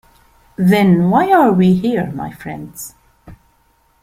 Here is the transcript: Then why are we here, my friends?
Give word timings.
Then 0.55 1.11
why 1.11 1.31
are 1.31 1.51
we 1.51 1.75
here, 1.75 2.11
my 2.13 2.31
friends? 2.31 2.95